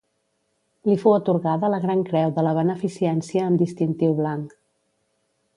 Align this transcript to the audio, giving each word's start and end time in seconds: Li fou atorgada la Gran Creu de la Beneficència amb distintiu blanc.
Li 0.89 0.95
fou 1.03 1.13
atorgada 1.17 1.69
la 1.75 1.79
Gran 1.83 2.01
Creu 2.09 2.33
de 2.39 2.47
la 2.49 2.55
Beneficència 2.61 3.47
amb 3.51 3.65
distintiu 3.67 4.21
blanc. 4.23 4.61